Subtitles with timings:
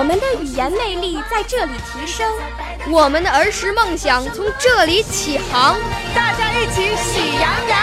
[0.00, 2.26] 我们的语言魅力在这里提升，
[2.90, 5.78] 我们的儿时梦想从这里起航。
[6.14, 7.78] 大家一起喜羊羊。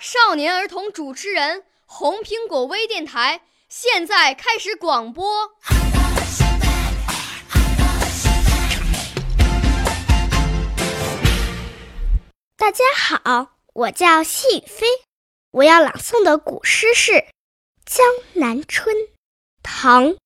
[0.00, 3.42] 少年儿童主持人，红苹果微电台。
[3.68, 5.50] 现在开始广播。
[12.56, 14.86] 大家好，我叫谢雨飞，
[15.50, 17.12] 我要朗诵的古诗是
[17.84, 18.96] 《江南春》，
[19.62, 20.06] 唐·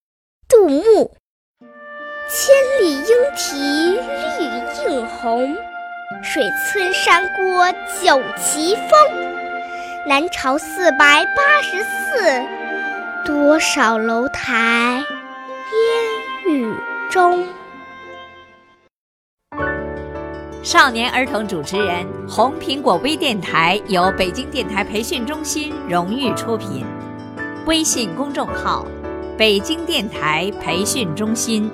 [0.57, 1.11] 杜牧。
[2.31, 5.55] 千里莺啼绿映红，
[6.23, 7.71] 水村山郭
[8.03, 8.91] 酒旗风。
[10.09, 12.43] 南朝四百八十寺。
[13.27, 15.05] 多少楼台
[16.47, 16.75] 烟雨
[17.11, 17.47] 中。
[20.63, 26.87] 少年儿童主持人，红苹果微电台由北京电台培训中心荣誉出品，
[27.67, 28.87] 微信公众号：
[29.37, 31.71] 北京电台培训中心。